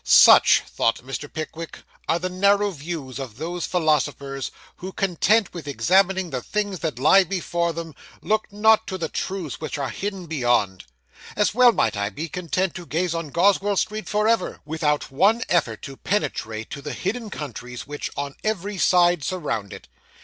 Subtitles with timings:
[0.03, 1.31] 'Such,' thought Mr.
[1.31, 6.97] Pickwick, 'are the narrow views of those philosophers who, content with examining the things that
[6.97, 7.93] lie before them,
[8.23, 10.85] look not to the truths which are hidden beyond.
[11.35, 15.43] As well might I be content to gaze on Goswell Street for ever, without one
[15.49, 19.87] effort to penetrate to the hidden countries which on every side surround it.